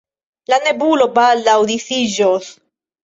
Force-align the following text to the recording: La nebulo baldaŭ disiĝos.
La 0.53 0.57
nebulo 0.67 1.07
baldaŭ 1.19 1.59
disiĝos. 1.73 2.51